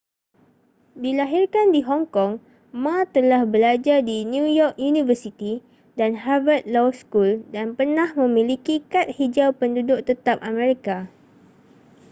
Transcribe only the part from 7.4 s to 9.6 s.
dan pernah memiliki kad hijau